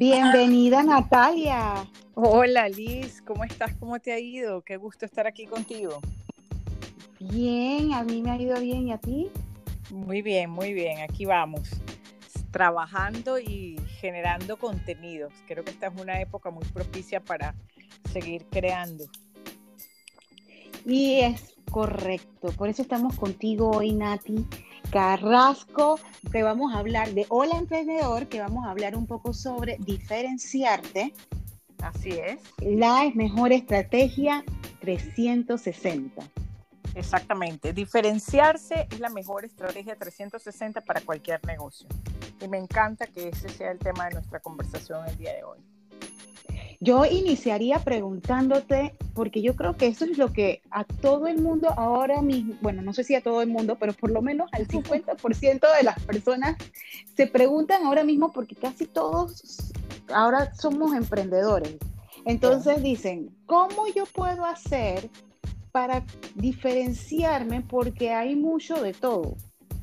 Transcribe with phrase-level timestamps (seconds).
[0.00, 1.86] Bienvenida Natalia.
[2.14, 3.74] Hola Liz, ¿cómo estás?
[3.74, 4.62] ¿Cómo te ha ido?
[4.62, 6.00] Qué gusto estar aquí contigo.
[7.18, 9.28] Bien, a mí me ha ido bien y a ti.
[9.90, 11.68] Muy bien, muy bien, aquí vamos,
[12.50, 15.34] trabajando y generando contenidos.
[15.46, 17.54] Creo que esta es una época muy propicia para
[18.10, 19.04] seguir creando.
[20.86, 24.46] Y es correcto, por eso estamos contigo hoy, Nati
[24.90, 26.00] Carrasco,
[26.32, 31.14] que vamos a hablar de Hola Emprendedor, que vamos a hablar un poco sobre diferenciarte.
[31.80, 32.40] Así es.
[32.58, 34.44] La mejor estrategia
[34.80, 36.22] 360.
[36.94, 37.72] Exactamente.
[37.72, 41.86] Diferenciarse es la mejor estrategia 360 para cualquier negocio.
[42.40, 45.69] Y me encanta que ese sea el tema de nuestra conversación el día de hoy.
[46.82, 51.68] Yo iniciaría preguntándote, porque yo creo que eso es lo que a todo el mundo
[51.76, 54.66] ahora mismo, bueno, no sé si a todo el mundo, pero por lo menos al
[54.66, 56.56] 50% de las personas
[57.14, 59.70] se preguntan ahora mismo porque casi todos
[60.10, 61.76] ahora somos emprendedores.
[62.24, 65.10] Entonces dicen, ¿cómo yo puedo hacer
[65.72, 66.02] para
[66.34, 67.60] diferenciarme?
[67.60, 69.36] Porque hay mucho de todo.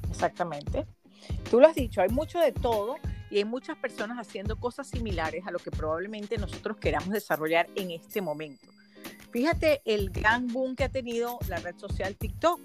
[0.09, 0.87] Exactamente.
[1.51, 2.95] Tú lo has dicho, hay mucho de todo
[3.29, 7.91] y hay muchas personas haciendo cosas similares a lo que probablemente nosotros queramos desarrollar en
[7.91, 8.67] este momento.
[9.31, 12.59] Fíjate el gran boom que ha tenido la red social TikTok.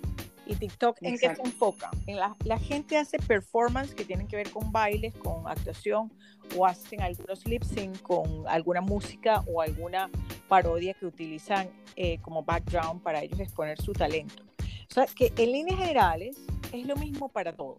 [0.44, 1.90] ¿Y TikTok en qué se enfoca?
[2.06, 6.10] En la, la, gente hace performance que tienen que ver con bailes, con actuación,
[6.56, 10.10] o hacen algunos lip sync con alguna música o alguna
[10.48, 14.42] parodia que utilizan eh, como background para ellos exponer su talento.
[14.90, 16.36] O sea, que en líneas generales
[16.72, 17.78] es lo mismo para todos.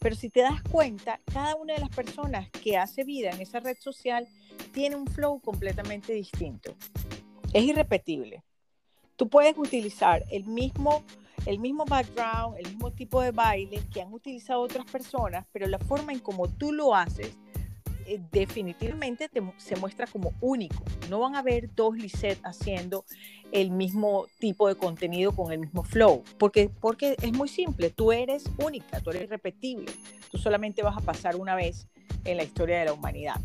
[0.00, 3.60] Pero si te das cuenta, cada una de las personas que hace vida en esa
[3.60, 4.26] red social
[4.72, 6.74] tiene un flow completamente distinto.
[7.52, 8.42] Es irrepetible.
[9.16, 11.02] Tú puedes utilizar el mismo,
[11.46, 15.78] el mismo background, el mismo tipo de baile que han utilizado otras personas, pero la
[15.78, 17.36] forma en cómo tú lo haces
[18.06, 20.84] eh, definitivamente se muestra como único.
[21.08, 23.04] No van a ver dos Lisette haciendo
[23.52, 28.12] el mismo tipo de contenido con el mismo flow, porque, porque es muy simple, tú
[28.12, 29.92] eres única, tú eres irrepetible,
[30.30, 31.86] tú solamente vas a pasar una vez
[32.24, 33.36] en la historia de la humanidad.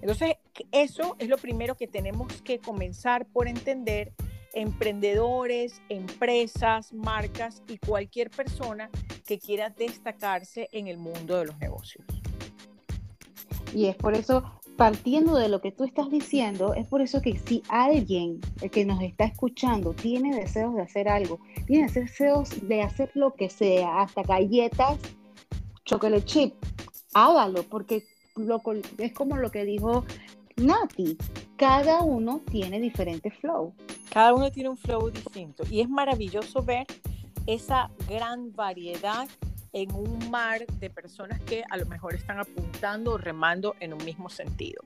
[0.00, 0.36] Entonces,
[0.72, 4.12] eso es lo primero que tenemos que comenzar por entender
[4.52, 8.90] emprendedores, empresas, marcas y cualquier persona
[9.26, 12.06] que quiera destacarse en el mundo de los negocios.
[13.76, 14.42] Y es por eso,
[14.78, 18.86] partiendo de lo que tú estás diciendo, es por eso que si alguien el que
[18.86, 24.00] nos está escuchando tiene deseos de hacer algo, tiene deseos de hacer lo que sea,
[24.00, 24.98] hasta galletas,
[25.84, 26.54] chocolate chip,
[27.12, 28.04] hágalo, porque
[28.34, 28.62] lo,
[28.96, 30.06] es como lo que dijo
[30.56, 31.18] Nati,
[31.56, 33.74] cada uno tiene diferente flow.
[34.10, 36.86] Cada uno tiene un flow distinto y es maravilloso ver
[37.46, 39.28] esa gran variedad
[39.76, 44.02] en un mar de personas que a lo mejor están apuntando o remando en un
[44.06, 44.82] mismo sentido.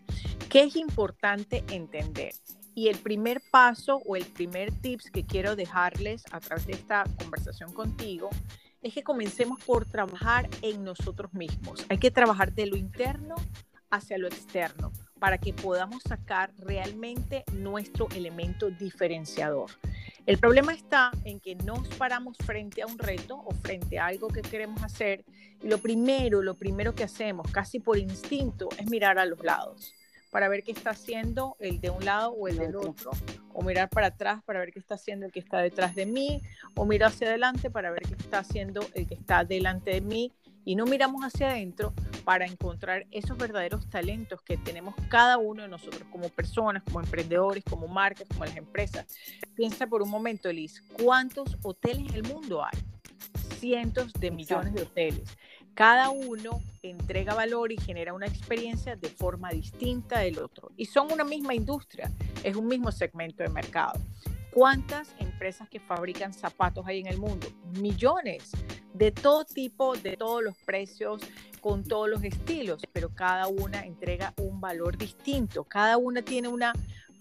[0.48, 2.32] ¿Qué es importante entender?
[2.74, 7.04] Y el primer paso o el primer tips que quiero dejarles a través de esta
[7.20, 8.30] conversación contigo
[8.82, 11.86] es que comencemos por trabajar en nosotros mismos.
[11.88, 13.36] Hay que trabajar de lo interno
[13.90, 14.90] hacia lo externo
[15.20, 19.70] para que podamos sacar realmente nuestro elemento diferenciador.
[20.30, 24.28] El problema está en que nos paramos frente a un reto o frente a algo
[24.28, 25.24] que queremos hacer
[25.60, 29.92] y lo primero, lo primero que hacemos, casi por instinto, es mirar a los lados
[30.30, 33.10] para ver qué está haciendo el de un lado o el del otro,
[33.52, 36.40] o mirar para atrás para ver qué está haciendo el que está detrás de mí,
[36.76, 40.32] o mirar hacia adelante para ver qué está haciendo el que está delante de mí,
[40.64, 41.92] y no miramos hacia adentro
[42.24, 47.64] para encontrar esos verdaderos talentos que tenemos cada uno de nosotros como personas, como emprendedores,
[47.64, 49.06] como marcas, como las empresas.
[49.54, 52.78] Piensa por un momento, Liz, ¿cuántos hoteles en el mundo hay?
[53.58, 55.36] Cientos de millones de hoteles.
[55.74, 60.72] Cada uno entrega valor y genera una experiencia de forma distinta del otro.
[60.76, 62.10] Y son una misma industria,
[62.42, 63.98] es un mismo segmento de mercado.
[64.52, 67.46] ¿Cuántas empresas que fabrican zapatos hay en el mundo?
[67.78, 68.50] Millones,
[68.92, 71.22] de todo tipo, de todos los precios,
[71.60, 76.72] con todos los estilos, pero cada una entrega un valor distinto, cada una tiene una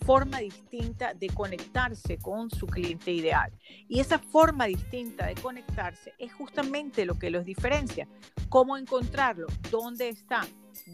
[0.06, 3.52] forma distinta de conectarse con su cliente ideal.
[3.88, 8.08] Y esa forma distinta de conectarse es justamente lo que los diferencia.
[8.48, 9.48] ¿Cómo encontrarlo?
[9.70, 10.48] ¿Dónde está?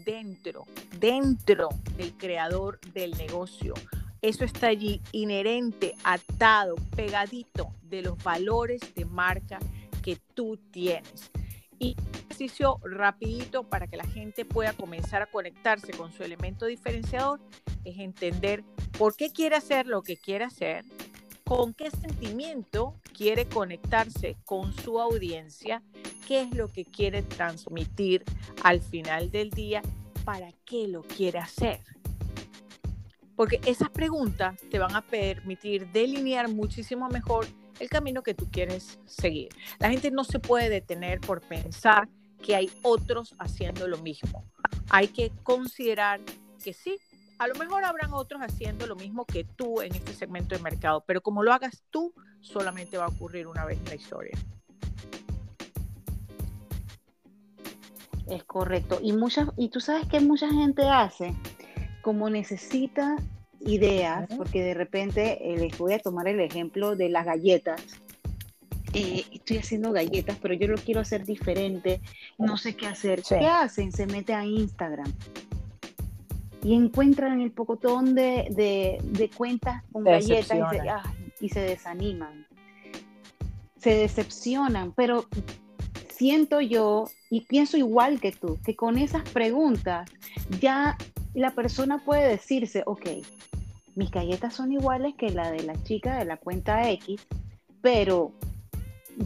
[0.04, 0.64] Dentro,
[0.98, 3.72] dentro del creador del negocio.
[4.26, 9.60] Eso está allí inherente, atado, pegadito de los valores de marca
[10.02, 11.30] que tú tienes.
[11.78, 11.94] Y
[12.24, 17.38] ejercicio rapidito para que la gente pueda comenzar a conectarse con su elemento diferenciador
[17.84, 18.64] es entender
[18.98, 20.84] por qué quiere hacer lo que quiere hacer,
[21.44, 25.84] con qué sentimiento quiere conectarse con su audiencia,
[26.26, 28.24] qué es lo que quiere transmitir
[28.64, 29.82] al final del día,
[30.24, 31.78] para qué lo quiere hacer.
[33.36, 37.46] Porque esas preguntas te van a permitir delinear muchísimo mejor
[37.78, 39.50] el camino que tú quieres seguir.
[39.78, 42.08] La gente no se puede detener por pensar
[42.42, 44.44] que hay otros haciendo lo mismo.
[44.88, 46.20] Hay que considerar
[46.62, 46.98] que sí,
[47.38, 51.04] a lo mejor habrán otros haciendo lo mismo que tú en este segmento de mercado,
[51.06, 54.38] pero como lo hagas tú, solamente va a ocurrir una vez en la historia.
[58.28, 58.98] Es correcto.
[59.02, 61.34] Y muchas, y tú sabes que mucha gente hace,
[62.06, 63.16] como necesita
[63.58, 67.82] ideas, porque de repente eh, les voy a tomar el ejemplo de las galletas.
[68.92, 72.00] Eh, estoy haciendo galletas, pero yo lo quiero hacer diferente,
[72.38, 73.24] no sé qué hacer.
[73.28, 73.90] ¿Qué hacen?
[73.90, 75.12] Se mete a Instagram
[76.62, 81.04] y encuentran el pocotón de, de, cuentas con galletas
[81.40, 82.46] y se desaniman.
[83.78, 85.26] Se decepcionan, pero
[86.08, 90.08] siento yo y pienso igual que tú, que con esas preguntas
[90.60, 90.96] ya
[91.40, 93.06] la persona puede decirse, ok,
[93.94, 97.20] mis galletas son iguales que la de la chica de la cuenta X,
[97.80, 98.32] pero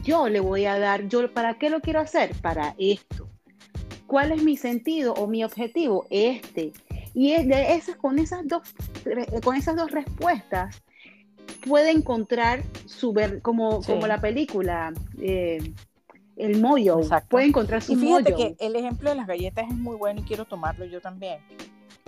[0.03, 2.35] yo le voy a dar, yo, ¿para qué lo quiero hacer?
[2.41, 3.29] Para esto.
[4.07, 6.07] ¿Cuál es mi sentido o mi objetivo?
[6.11, 6.73] Este.
[7.15, 8.63] Y de esas, con, esas dos,
[9.45, 10.83] con esas dos respuestas
[11.67, 15.75] puede encontrar su ver, como, como la película eh,
[16.37, 17.01] el mollo.
[17.29, 20.25] Puede encontrar su y fíjate que el ejemplo de las galletas es muy bueno y
[20.25, 21.39] quiero tomarlo yo también.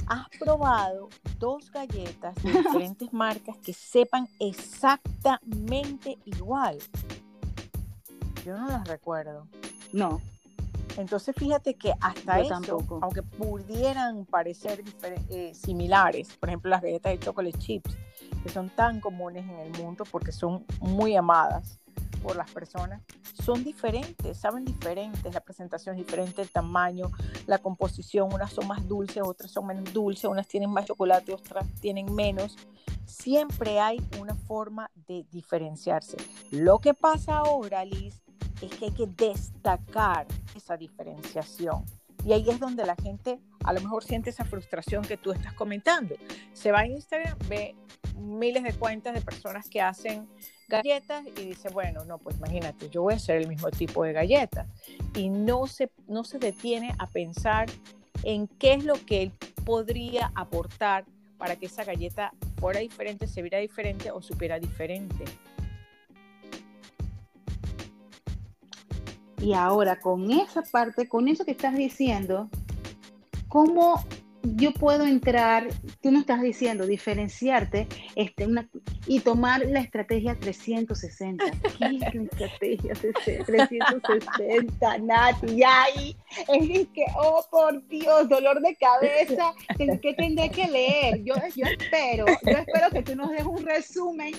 [0.07, 1.09] ¿Has probado
[1.39, 6.79] dos galletas de diferentes marcas que sepan exactamente igual?
[8.45, 9.47] Yo no las recuerdo.
[9.93, 10.21] No.
[10.97, 14.83] Entonces fíjate que hasta eso, aunque pudieran parecer
[15.31, 17.97] eh, similares, por ejemplo las galletas de chocolate chips,
[18.43, 21.79] que son tan comunes en el mundo porque son muy amadas,
[22.23, 23.03] por las personas
[23.43, 27.11] son diferentes, saben diferentes, la presentación es diferente, el tamaño,
[27.47, 31.67] la composición, unas son más dulces, otras son menos dulces, unas tienen más chocolate, otras
[31.81, 32.57] tienen menos.
[33.05, 36.17] Siempre hay una forma de diferenciarse.
[36.51, 38.23] Lo que pasa ahora, Liz,
[38.63, 41.85] es que hay que destacar esa diferenciación.
[42.25, 45.53] Y ahí es donde la gente a lo mejor siente esa frustración que tú estás
[45.55, 46.15] comentando.
[46.53, 47.75] Se va a Instagram, ve
[48.17, 50.29] miles de cuentas de personas que hacen
[50.73, 54.13] galletas y dice, bueno, no, pues imagínate, yo voy a hacer el mismo tipo de
[54.13, 54.67] galletas.
[55.15, 57.69] Y no se, no se detiene a pensar
[58.23, 59.33] en qué es lo que él
[59.65, 61.05] podría aportar
[61.39, 65.25] para que esa galleta fuera diferente, se viera diferente o supiera diferente.
[69.41, 72.49] Y ahora, con esa parte, con eso que estás diciendo,
[73.49, 74.05] ¿cómo
[74.43, 75.69] yo puedo entrar,
[76.03, 77.87] tú no estás diciendo, diferenciarte
[78.17, 78.47] este,
[79.07, 81.45] y tomar la estrategia 360.
[81.79, 85.53] ¿Qué es la estrategia 360, Nati?
[85.53, 86.17] Y ahí
[86.49, 91.23] es que, oh por Dios, dolor de cabeza, ¿qué tendré que leer?
[91.25, 94.35] Yo, yo espero, yo espero que tú nos des un resumen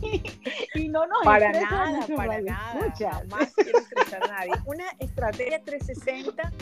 [0.74, 2.90] y no nos Para nada, para nada.
[3.28, 4.52] Más quiero estresar a nadie.
[4.64, 6.52] Una estrategia 360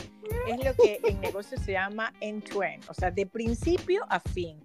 [0.47, 4.59] es lo que en negocio se llama end-to-end, o sea, de principio a fin.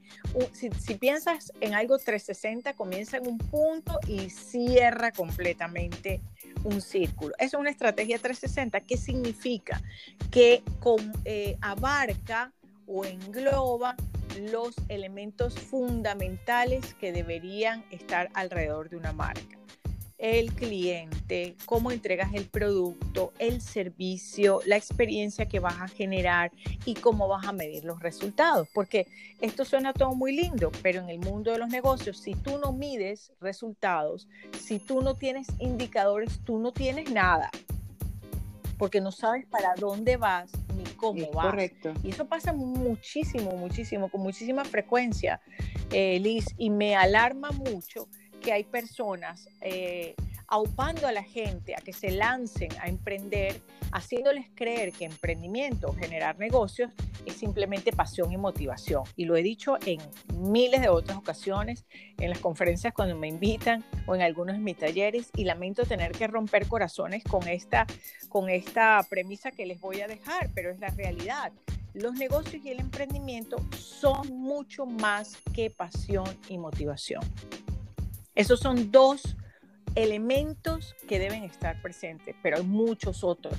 [0.53, 6.21] Si, si, piensas en algo 360, comienza en un punto y cierra completamente
[6.65, 7.35] un círculo.
[7.39, 8.81] Eso es una estrategia 360.
[8.81, 9.81] ¿Qué significa?
[10.31, 12.53] Que con, eh, abarca
[12.87, 13.97] o engloba
[14.41, 19.59] los elementos fundamentales que deberían estar alrededor de una marca
[20.25, 26.51] el cliente, cómo entregas el producto, el servicio, la experiencia que vas a generar
[26.87, 28.69] y cómo vas a medir los resultados.
[28.73, 29.07] Porque
[29.43, 32.73] esto suena todo muy lindo, pero en el mundo de los negocios, si tú no
[32.73, 34.27] mides resultados,
[34.59, 37.51] si tú no tienes indicadores, tú no tienes nada.
[38.79, 41.47] Porque no sabes para dónde vas ni cómo vas.
[41.47, 41.93] Correcto.
[42.03, 45.41] Y eso pasa muchísimo, muchísimo, con muchísima frecuencia,
[45.91, 48.09] eh, Liz, y me alarma mucho
[48.41, 50.15] que hay personas eh,
[50.49, 53.61] aupando a la gente a que se lancen a emprender,
[53.93, 56.91] haciéndoles creer que emprendimiento generar negocios
[57.27, 59.05] es simplemente pasión y motivación.
[59.17, 60.01] Y lo he dicho en
[60.37, 61.85] miles de otras ocasiones,
[62.19, 66.13] en las conferencias cuando me invitan o en algunos de mis talleres, y lamento tener
[66.13, 67.87] que romper corazones con esta,
[68.29, 71.53] con esta premisa que les voy a dejar, pero es la realidad.
[71.95, 77.23] Los negocios y el emprendimiento son mucho más que pasión y motivación.
[78.35, 79.37] Esos son dos
[79.95, 83.57] elementos que deben estar presentes, pero hay muchos otros.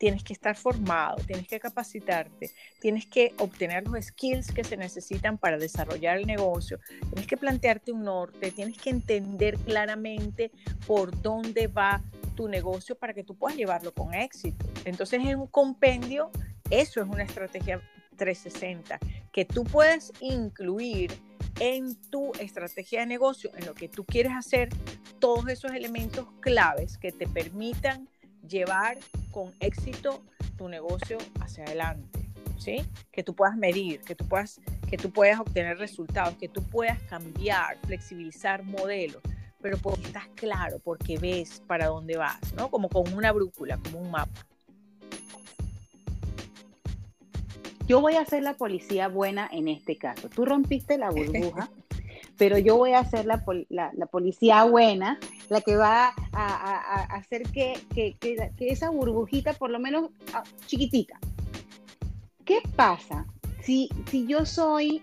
[0.00, 5.36] Tienes que estar formado, tienes que capacitarte, tienes que obtener los skills que se necesitan
[5.36, 10.52] para desarrollar el negocio, tienes que plantearte un norte, tienes que entender claramente
[10.86, 12.02] por dónde va
[12.34, 14.64] tu negocio para que tú puedas llevarlo con éxito.
[14.86, 16.30] Entonces es un compendio,
[16.70, 17.82] eso es una estrategia
[18.16, 18.98] 360
[19.32, 21.12] que tú puedes incluir
[21.58, 24.70] en tu estrategia de negocio, en lo que tú quieres hacer,
[25.18, 28.08] todos esos elementos claves que te permitan
[28.48, 28.96] llevar
[29.30, 30.22] con éxito
[30.56, 32.20] tu negocio hacia adelante.
[32.58, 32.82] ¿Sí?
[33.10, 37.00] Que tú puedas medir, que tú puedas, que tú puedas obtener resultados, que tú puedas
[37.04, 39.22] cambiar, flexibilizar modelos,
[39.62, 42.70] pero porque estás claro, porque ves para dónde vas, ¿no?
[42.70, 44.46] Como con una brújula, como un mapa.
[47.90, 50.28] Yo voy a ser la policía buena en este caso.
[50.28, 51.70] Tú rompiste la burbuja,
[52.38, 53.42] pero yo voy a ser la,
[54.06, 55.18] policía buena,
[55.50, 58.16] la que va a, hacer que,
[58.58, 61.18] esa burbujita, por lo menos ah, chiquitita.
[62.44, 63.26] ¿Qué pasa
[63.62, 65.02] si, si yo soy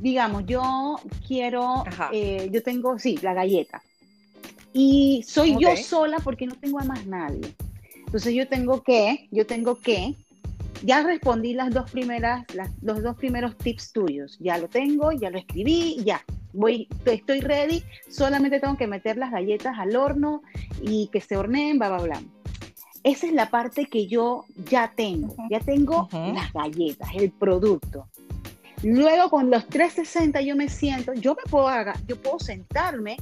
[0.00, 0.96] digamos, yo
[1.26, 3.82] quiero, eh, yo tengo, sí, la galleta.
[4.72, 7.54] Y soy yo sola porque no tengo a más nadie.
[7.96, 10.14] Entonces yo tengo que, yo tengo que,
[10.82, 14.36] ya respondí las dos primeras, las, los dos primeros tips tuyos.
[14.40, 16.24] Ya lo tengo, ya lo escribí, ya.
[16.54, 20.42] Voy, estoy ready, solamente tengo que meter las galletas al horno
[20.80, 22.22] y que se horneen, bla, bla, bla.
[23.02, 25.36] Esa es la parte que yo ya tengo.
[25.50, 28.08] Ya tengo las galletas, el producto.
[28.82, 31.68] Luego con los 360 yo me siento, yo me puedo
[32.06, 33.16] yo puedo sentarme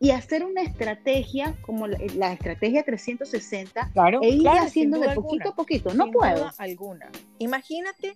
[0.00, 5.94] y hacer una estrategia como la, estrategia 360 e ir haciendo de poquito a poquito.
[5.94, 6.50] No puedo.
[6.58, 7.08] alguna.
[7.38, 8.14] Imagínate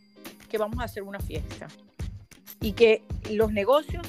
[0.49, 1.69] que vamos a hacer una fiesta
[2.61, 4.07] y que los negocios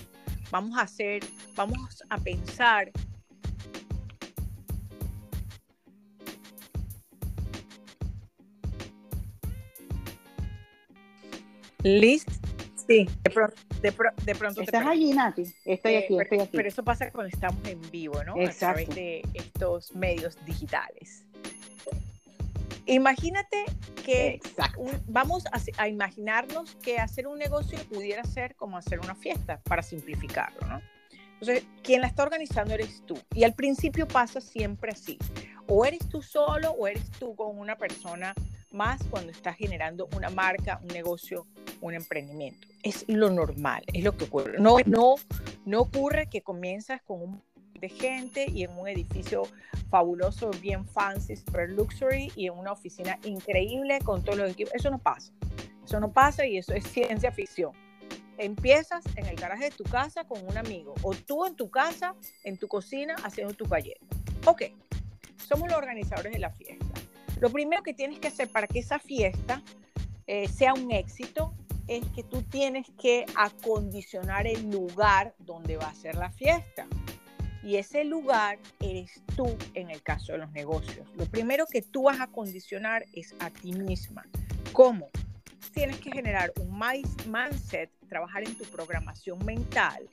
[0.56, 1.22] vamos a hacer,
[1.54, 2.90] vamos a pensar
[11.84, 12.32] Listo.
[12.88, 13.08] Sí,
[13.82, 14.62] de, pronto.
[14.62, 15.44] ¿Estás allí, Nati?
[15.66, 16.58] Estoy eh, aquí, estoy aquí.
[16.58, 18.38] Pero eso pasa cuando estamos en vivo, ¿no?
[18.38, 18.82] Exacto.
[18.82, 21.26] A través de estos medios digitales.
[22.88, 23.66] Imagínate
[24.06, 24.40] que
[25.08, 25.46] vamos
[25.78, 30.82] a, imaginarnos que hacer un negocio pudiera ser como hacer una fiesta, para simplificarlo, ¿no?
[31.40, 33.18] Entonces, quien la está organizando eres tú.
[33.34, 35.18] Y al principio pasa siempre así.
[35.68, 38.34] O eres tú solo o eres tú con una persona
[38.72, 41.48] más cuando estás generando una marca, un negocio,
[41.82, 42.68] un emprendimiento.
[42.84, 44.60] Es lo normal, es lo que ocurre.
[44.60, 45.16] No, no,
[45.66, 47.42] no ocurre que comienzas con un
[47.90, 49.44] gente y en un edificio
[49.90, 54.74] fabuloso, bien fancy, super luxury y en una oficina increíble con todos los equipos.
[54.74, 55.32] Eso no pasa.
[55.84, 57.72] Eso no pasa y eso es ciencia ficción.
[58.38, 62.16] Empiezas en el garaje de tu casa con un amigo o tú en tu casa,
[62.44, 64.06] en tu cocina, haciendo tu galleta.
[64.46, 64.64] Ok,
[65.38, 66.86] somos los organizadores de la fiesta.
[67.40, 69.62] Lo primero que tienes que hacer para que esa fiesta
[70.28, 71.54] eh, sea un éxito
[71.88, 76.88] es que tú tienes que acondicionar el lugar donde va a ser la fiesta.
[77.66, 81.08] Y ese lugar eres tú en el caso de los negocios.
[81.18, 84.24] Lo primero que tú vas a acondicionar es a ti misma.
[84.72, 85.10] ¿Cómo?
[85.74, 90.08] Tienes que generar un mindset, trabajar en tu programación mental,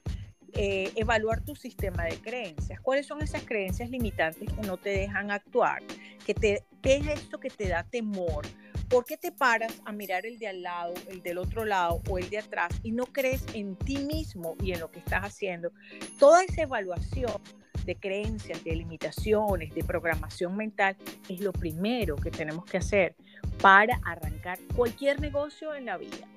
[0.54, 2.80] eh, evaluar tu sistema de creencias.
[2.80, 5.82] ¿Cuáles son esas creencias limitantes que no te dejan actuar?
[6.24, 8.46] ¿Qué, te, ¿Qué es esto que te da temor?
[8.92, 12.18] ¿Por qué te paras a mirar el de al lado, el del otro lado o
[12.18, 15.72] el de atrás y no crees en ti mismo y en lo que estás haciendo?
[16.18, 17.40] Toda esa evaluación
[17.86, 20.94] de creencias, de limitaciones, de programación mental
[21.30, 23.16] es lo primero que tenemos que hacer
[23.62, 26.28] para arrancar cualquier negocio en la vida.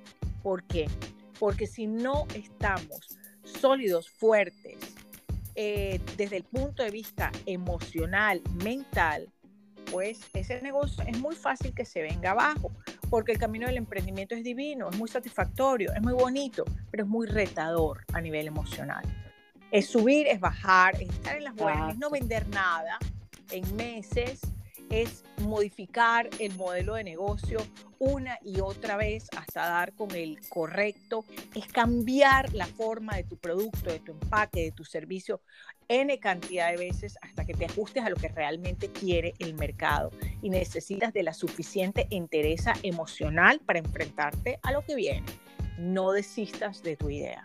[0.42, 0.88] ¿Por qué?
[1.38, 4.78] Porque si no estamos sólidos, fuertes,
[5.56, 9.30] eh, desde el punto de vista emocional, mental,
[9.92, 12.72] pues ese negocio es muy fácil que se venga abajo,
[13.10, 17.10] porque el camino del emprendimiento es divino, es muy satisfactorio, es muy bonito, pero es
[17.10, 19.04] muy retador a nivel emocional.
[19.72, 22.98] Es subir, es bajar, es estar en las buenas, es no vender nada
[23.52, 24.42] en meses,
[25.02, 27.60] es modificar el modelo de negocio
[28.00, 33.38] una y otra vez hasta dar con el correcto, es cambiar la forma de tu
[33.38, 35.42] producto, de tu empaque, de tu servicio
[35.90, 40.12] N cantidad de veces hasta que te ajustes a lo que realmente quiere el mercado
[40.42, 45.26] y necesitas de la suficiente entereza emocional para enfrentarte a lo que viene.
[45.78, 47.44] No desistas de tu idea.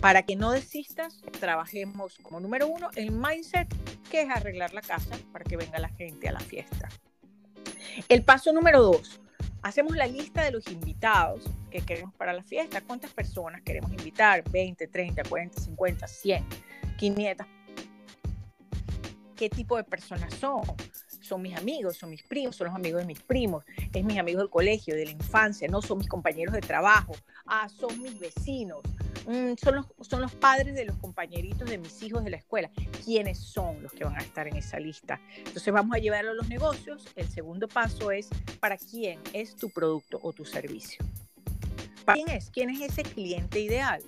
[0.00, 3.66] Para que no desistas, trabajemos como número uno el mindset,
[4.16, 6.88] que es arreglar la casa para que venga la gente a la fiesta.
[8.08, 9.20] El paso número dos,
[9.60, 12.80] hacemos la lista de los invitados que queremos para la fiesta.
[12.80, 14.42] ¿Cuántas personas queremos invitar?
[14.50, 16.46] 20, 30, 40, 50, 100,
[16.96, 17.46] 500.
[19.36, 20.62] ¿Qué tipo de personas son?
[21.20, 24.44] Son mis amigos, son mis primos, son los amigos de mis primos, es mis amigos
[24.44, 28.80] del colegio, de la infancia, no son mis compañeros de trabajo, ah, son mis vecinos,
[29.26, 32.70] Mm, son, los, son los padres de los compañeritos de mis hijos de la escuela.
[33.04, 35.20] ¿Quiénes son los que van a estar en esa lista?
[35.38, 37.06] Entonces vamos a llevarlo a los negocios.
[37.16, 38.28] El segundo paso es
[38.60, 41.04] para quién es tu producto o tu servicio.
[42.04, 42.50] ¿Para quién es?
[42.50, 44.00] ¿Quién es ese cliente ideal?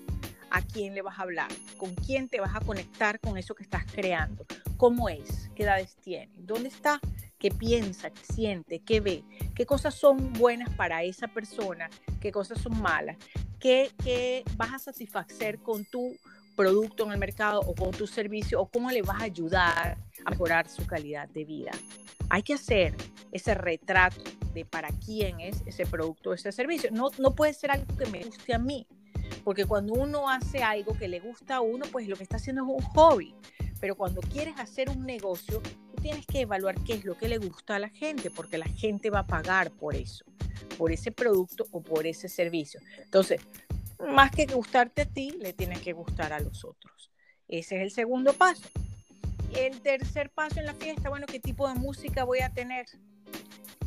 [0.50, 1.48] ¿A quién le vas a hablar?
[1.76, 4.46] ¿Con quién te vas a conectar con eso que estás creando?
[4.76, 5.50] ¿Cómo es?
[5.56, 6.32] ¿Qué edades tiene?
[6.38, 7.00] ¿Dónde está?
[7.38, 8.10] ¿Qué piensa?
[8.10, 8.78] ¿Qué siente?
[8.80, 9.24] ¿Qué ve?
[9.54, 11.90] ¿Qué cosas son buenas para esa persona?
[12.20, 13.16] ¿Qué cosas son malas?
[13.58, 16.16] ¿Qué, vas a satisfacer con tu
[16.58, 20.30] producto en el mercado o con tu servicio o cómo le vas a ayudar a
[20.30, 21.70] mejorar su calidad de vida.
[22.30, 22.96] Hay que hacer
[23.30, 24.22] ese retrato
[24.54, 26.90] de para quién es ese producto o ese servicio.
[26.90, 28.88] No, no puede ser algo que me guste a mí,
[29.44, 32.62] porque cuando uno hace algo que le gusta a uno, pues lo que está haciendo
[32.62, 33.34] es un hobby.
[33.80, 35.62] Pero cuando quieres hacer un negocio,
[36.08, 39.10] tienes que evaluar qué es lo que le gusta a la gente, porque la gente
[39.10, 40.24] va a pagar por eso
[40.78, 42.80] por ese producto o por ese servicio.
[43.02, 43.42] Entonces,
[43.98, 47.10] más que gustarte a ti, le tiene que gustar a los otros.
[47.46, 48.62] Ese es el segundo paso.
[49.54, 52.86] El tercer paso en la fiesta, bueno, ¿qué tipo de música voy a tener?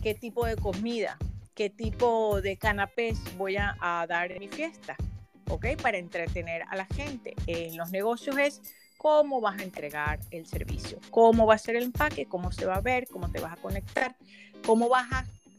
[0.04, 1.18] ¿Qué tipo de comida?
[1.56, 4.96] ¿Qué tipo de canapés voy a, dar en mi fiesta?
[5.50, 5.66] ¿Ok?
[5.82, 7.34] Para entretener a la gente.
[7.48, 8.62] En los negocios es
[9.02, 12.76] cómo vas a entregar el servicio, cómo va a ser el empaque, cómo se va
[12.76, 14.16] a ver, cómo te vas a conectar,
[14.64, 15.08] cómo vas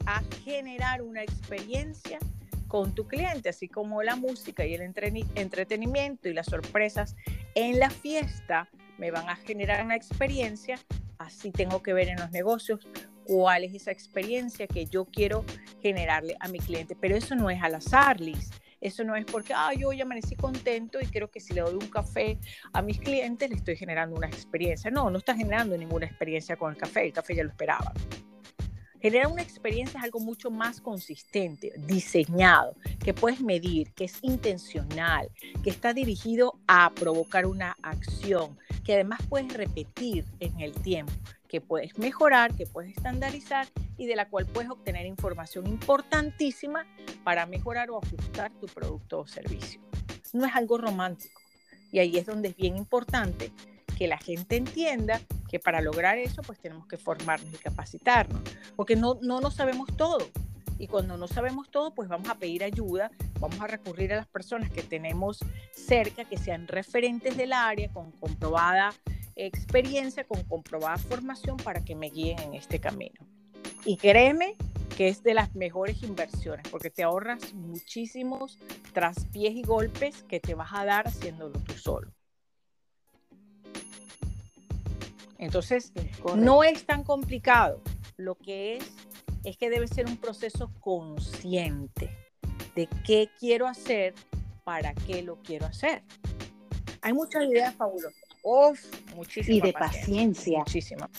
[0.07, 2.21] a generar una experiencia
[2.69, 7.17] con tu cliente, así como la música y el entretenimiento y las sorpresas
[7.57, 10.79] en la fiesta me van a generar una experiencia,
[11.19, 12.87] así tengo que ver en los negocios
[13.25, 15.45] cuál es esa experiencia que yo quiero
[15.81, 16.95] generarle a mi cliente.
[16.95, 18.51] Pero eso no es al azar, Liz.
[18.83, 21.75] Eso no es porque, ah, yo ya amanecí contento y creo que si le doy
[21.75, 22.39] un café
[22.73, 24.91] a mis clientes le estoy generando una experiencia.
[24.91, 27.93] No, no está generando ninguna experiencia con el café, el café ya lo esperaba.
[29.01, 35.29] Generar una experiencia es algo mucho más consistente, diseñado, que puedes medir, que es intencional,
[35.63, 41.13] que está dirigido a provocar una acción, que además puedes repetir en el tiempo,
[41.53, 43.69] que puedes mejorar, que puedes estandarizar
[43.99, 46.87] y de la cual puedes obtener información importantísima
[47.25, 49.79] para mejorar o ajustar tu producto o servicio.
[50.33, 51.43] No es algo romántico.
[51.91, 53.53] Y ahí es donde es bien importante
[53.99, 58.41] que la gente entienda que para lograr eso pues tenemos que formarnos y capacitarnos,
[58.75, 60.27] porque no, no nos sabemos todo.
[60.79, 63.11] Y cuando no sabemos todo, pues vamos a pedir ayuda,
[63.41, 65.41] vamos a recurrir a las personas que tenemos
[65.73, 68.95] cerca, que sean referentes del área, con comprobada
[69.37, 73.27] experiencia, con comprobada formación para que me guíen en este camino.
[73.85, 74.57] Y créeme
[74.97, 78.59] que es de las mejores inversiones, porque te ahorras muchísimos
[78.93, 82.13] traspiés y golpes que te vas a dar haciéndolo tú solo.
[85.39, 85.93] Entonces,
[86.37, 87.83] no es tan complicado.
[88.17, 88.93] Lo que es
[89.45, 92.17] es que debe ser un proceso consciente
[92.77, 94.15] de qué quiero hacer,
[94.65, 96.05] para qué lo quiero hacer.
[97.01, 98.32] Hay muchas ideas fabulosas.
[98.43, 98.81] Uf,
[99.15, 99.59] muchísimas.
[99.59, 100.59] Y de paciencia.
[100.61, 101.11] Muchísima.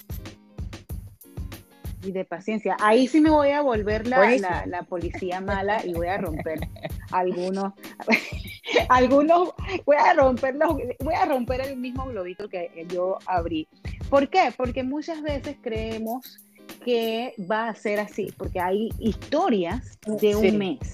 [2.03, 2.75] Y de paciencia.
[2.81, 6.59] Ahí sí me voy a volver la, la policía mala y voy a romper
[7.11, 7.73] algunos,
[8.89, 9.53] algunos,
[9.85, 10.57] voy a romper
[10.99, 13.67] voy a romper el mismo globito que yo abrí.
[14.09, 14.53] ¿Por qué?
[14.55, 16.39] Porque muchas veces creemos
[16.83, 20.93] que va a ser así, porque hay historias de un mes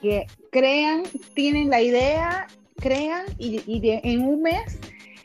[0.00, 1.02] que crean,
[1.34, 4.78] tienen la idea, crean y, en un mes,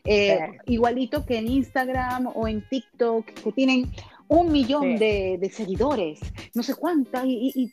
[0.05, 3.91] eh, igualito que en Instagram o en TikTok, que tienen
[4.27, 6.19] un millón de, seguidores,
[6.53, 7.71] no sé cuántas, y,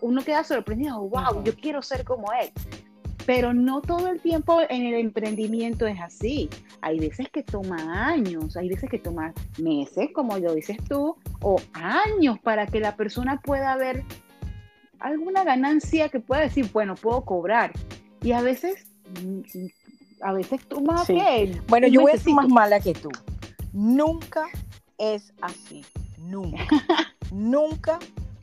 [0.00, 2.50] uno queda sorprendido, wow, yo quiero ser como él
[3.28, 6.48] pero no todo el tiempo en el emprendimiento es así.
[6.80, 11.60] Hay veces que toma años, hay veces que toma meses, como lo dices tú, o
[11.74, 14.02] años para que la persona pueda ver
[14.98, 17.72] alguna ganancia que pueda decir, bueno, puedo cobrar.
[18.22, 18.86] Y a veces,
[20.20, 21.18] a veces toma sí.
[21.68, 23.10] Bueno, yo voy a ser más mala que tú.
[23.72, 24.46] Nunca
[24.96, 25.84] es así.
[26.18, 26.64] Nunca.
[27.32, 27.98] nunca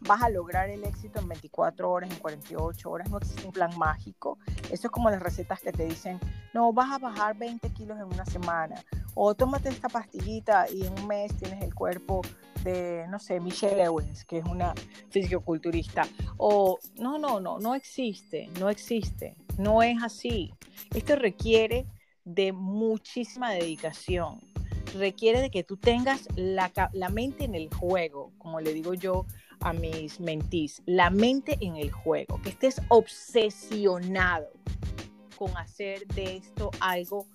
[0.08, 3.76] vas a lograr el éxito en 24 horas, en 48 horas, no existe un plan
[3.78, 4.38] mágico.
[4.72, 6.20] Eso es como las recetas que te dicen,
[6.54, 8.76] no, vas a bajar 20 kilos en una semana,
[9.14, 12.22] o tómate esta pastillita y en un mes tienes el cuerpo
[12.64, 14.74] de, no sé, Michelle Owens, que es una
[15.10, 16.04] fisicoculturista,
[16.38, 20.54] o no, no, no, no existe, no existe, no es así.
[20.94, 21.86] Esto requiere
[22.24, 24.40] de muchísima dedicación,
[24.98, 29.26] requiere de que tú tengas la, la mente en el juego, como le digo yo
[29.62, 34.50] a mis mentís, la mente en el juego, que estés obsesionado
[35.38, 37.28] con hacer de esto algo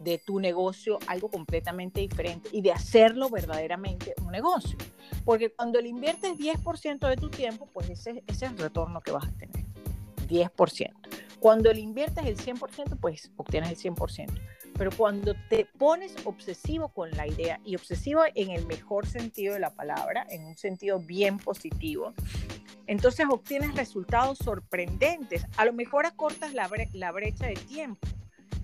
[0.00, 4.78] de tu negocio, algo completamente diferente y de hacerlo verdaderamente un negocio.
[5.24, 9.10] Porque cuando le inviertes 10% de tu tiempo, pues ese, ese, es el retorno que
[9.10, 9.64] vas a tener.
[10.28, 10.92] 10%.
[11.40, 14.40] Cuando le inviertes el 100%, pues obtienes el 100%.
[14.76, 19.60] Pero cuando te pones obsesivo con la idea, y obsesivo en el mejor sentido de
[19.60, 22.12] la palabra, en un sentido bien positivo,
[22.86, 25.46] entonces obtienes resultados sorprendentes.
[25.56, 28.06] A lo mejor acortas la, la brecha de tiempo.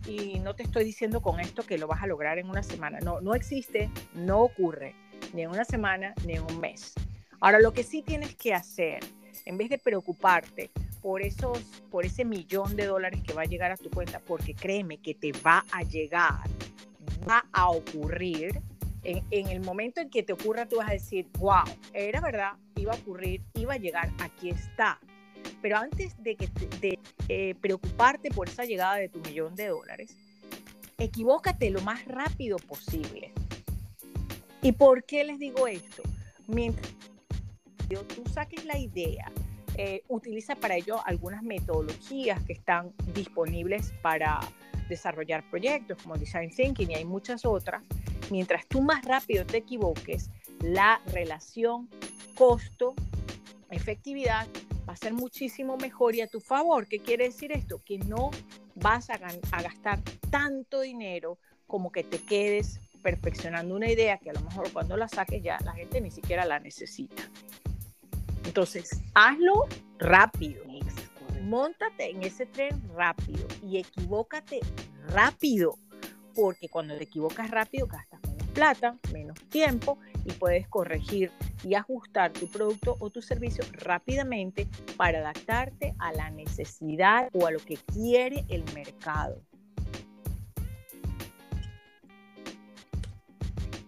[0.06, 3.00] Y no te estoy diciendo con esto que lo vas a lograr en una semana.
[3.00, 4.94] No, no existe, no ocurre,
[5.32, 6.92] ni en una semana, ni en un mes.
[7.40, 9.00] Ahora, lo que sí tienes que hacer,
[9.44, 10.70] en vez de preocuparte
[11.04, 11.58] por, esos,
[11.90, 15.12] por ese millón de dólares que va a llegar a tu cuenta, porque créeme que
[15.12, 16.48] te va a llegar,
[17.28, 18.62] va a ocurrir,
[19.02, 22.94] en, el momento en que te ocurra, tú vas a decir, wow, era verdad, iba
[22.94, 24.98] a ocurrir, iba a llegar, aquí está.
[25.60, 26.48] Pero antes de, que
[26.80, 30.16] de eh, preocuparte por esa llegada de tu millón de dólares,
[30.96, 33.30] equivócate lo más rápido posible.
[34.62, 36.02] ¿Y por qué les digo esto?
[36.46, 36.94] Mientras
[37.88, 39.30] tú saques la idea,
[39.76, 44.40] eh, utiliza para ello algunas metodologías que están disponibles para
[44.88, 47.82] desarrollar proyectos como Design Thinking y hay muchas otras.
[48.30, 51.88] Mientras tú más rápido te equivoques, la relación
[52.34, 54.46] costo-efectividad
[54.88, 56.86] va a ser muchísimo mejor y a tu favor.
[56.86, 57.82] ¿Qué quiere decir esto?
[57.84, 58.30] Que no
[58.74, 59.18] vas a,
[59.52, 64.72] a gastar tanto dinero como que te quedes perfeccionando una idea que a lo mejor
[64.72, 67.22] cuando la saques ya la gente ni siquiera la necesita.
[68.44, 69.66] Entonces, hazlo
[69.98, 70.64] rápido.
[71.44, 74.60] Móntate en ese tren rápido y equivócate
[75.08, 75.76] rápido,
[76.34, 81.30] porque cuando te equivocas rápido gastas menos plata, menos tiempo y puedes corregir
[81.62, 87.50] y ajustar tu producto o tu servicio rápidamente para adaptarte a la necesidad o a
[87.50, 89.42] lo que quiere el mercado.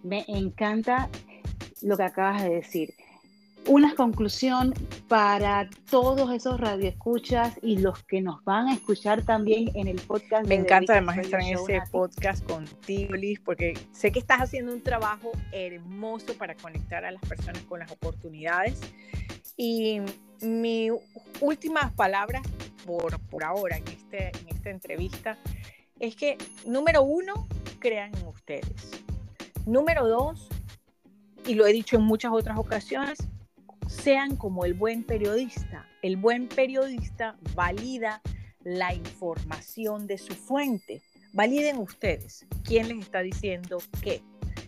[0.03, 1.09] Me encanta
[1.81, 2.93] lo que acabas de decir
[3.67, 4.73] una conclusión
[5.07, 10.47] para todos esos radioescuchas y los que nos van a escuchar también en el podcast.
[10.47, 14.81] Me encanta además estar en ese podcast contigo, Liz, porque sé que estás haciendo un
[14.81, 18.79] trabajo hermoso para conectar a las personas con las oportunidades.
[19.57, 20.01] Y
[20.41, 20.89] mi
[21.41, 22.43] últimas palabras
[22.85, 25.37] por, por ahora en, este, en esta entrevista
[25.99, 27.47] es que, número uno,
[27.79, 29.03] crean en ustedes.
[29.65, 30.47] Número dos,
[31.45, 33.17] y lo he dicho en muchas otras ocasiones,
[34.07, 35.85] sean como el buen periodista.
[36.01, 38.21] El buen periodista valida
[38.63, 41.01] la información de su fuente.
[41.33, 44.23] Validen ustedes quién les está diciendo qué.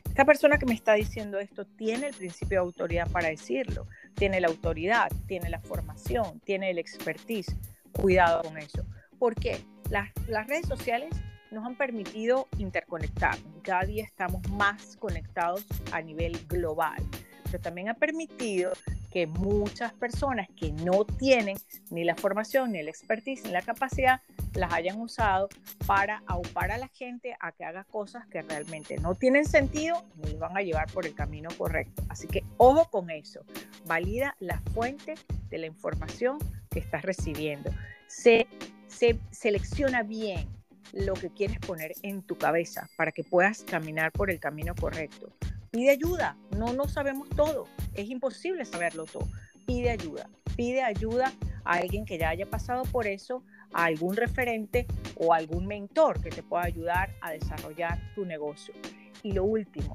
[0.10, 4.42] Esta persona que me está diciendo esto tiene el principio de autoridad para decirlo, tiene
[4.42, 7.56] la autoridad, tiene la formación, tiene el expertise.
[7.94, 8.86] Cuidado con eso.
[9.20, 9.62] ¿Por qué?
[9.90, 11.16] Las, las redes sociales
[11.50, 13.64] nos han permitido interconectarnos.
[13.64, 17.02] Cada día estamos más conectados a nivel global,
[17.46, 18.74] pero también ha permitido
[19.10, 21.58] que muchas personas que no tienen
[21.90, 24.22] ni la formación, ni la expertise, ni la capacidad,
[24.54, 25.50] las hayan usado
[25.86, 30.36] para aupar a la gente a que haga cosas que realmente no tienen sentido ni
[30.36, 32.04] van a llevar por el camino correcto.
[32.10, 33.42] Así que ojo con eso.
[33.86, 35.16] Valida la fuente
[35.50, 36.38] de la información
[36.70, 37.72] que estás recibiendo.
[38.08, 38.48] Se,
[38.88, 40.48] se selecciona bien
[40.94, 45.32] lo que quieres poner en tu cabeza para que puedas caminar por el camino correcto.
[45.72, 49.28] Pide ayuda, no no sabemos todo, es imposible saberlo todo.
[49.68, 51.32] Pide ayuda, pide ayuda
[51.64, 56.32] a alguien que ya haya pasado por eso, a algún referente o algún mentor que
[56.32, 58.74] te pueda ayudar a desarrollar tu negocio.
[59.22, 59.94] Y lo último,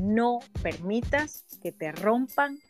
[0.00, 2.60] no permitas que te rompan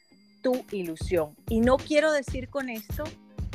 [0.43, 1.37] tu ilusión.
[1.51, 3.05] Y no quiero decir con esto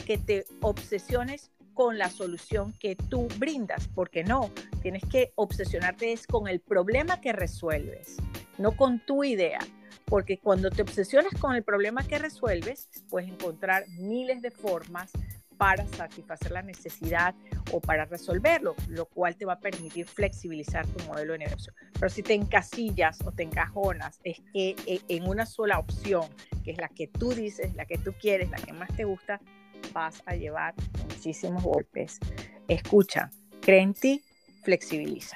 [0.05, 6.27] que te obsesiones con la solución que tú brindas, porque no, tienes que obsesionarte es
[6.27, 8.17] con el problema que resuelves
[8.57, 9.59] no con tu idea.
[10.05, 15.11] Porque cuando te obsesionas con el problema que resuelves, puedes encontrar miles de formas
[15.57, 17.35] para satisfacer la necesidad
[17.71, 21.73] o para resolverlo, lo cual te va a permitir flexibilizar tu modelo de negocio.
[21.93, 26.27] Pero si te encasillas o te encajonas es que eh, en una sola opción,
[26.63, 29.41] que es la que tú dices, la que tú quieres, la que más te gusta,
[29.93, 30.73] vas a llevar
[31.09, 32.19] muchísimos golpes.
[32.67, 34.23] Escucha, cree en ti,
[34.63, 35.35] flexibiliza.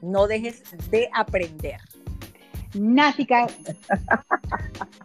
[0.00, 1.80] No dejes de aprender.
[2.74, 3.26] Nati.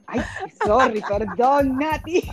[0.08, 0.22] Ay,
[0.66, 2.24] sorry, perdón, Nati.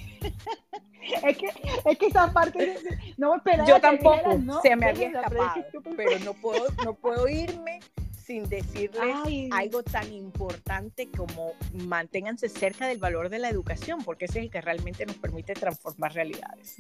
[1.25, 1.47] Es que,
[1.85, 2.79] es que esa parte
[3.16, 3.68] no me esperaba.
[3.68, 5.64] Yo tampoco, se me había escapado,
[5.97, 7.81] pero no puedo, no puedo irme
[8.25, 9.16] sin decirles
[9.51, 14.51] algo tan importante como manténganse cerca del valor de la educación, porque ese es el
[14.51, 16.77] que realmente nos permite transformar realidades.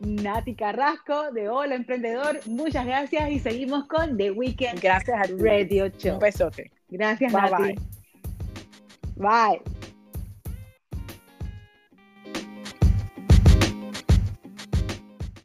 [0.00, 2.40] Nati Carrasco de Hola Emprendedor.
[2.46, 6.14] Muchas gracias y seguimos con The Weekend gracias a Radio Show.
[6.14, 6.70] Un besote.
[6.88, 7.62] Gracias, Nati.
[7.62, 7.78] Bye.
[9.16, 9.89] bye.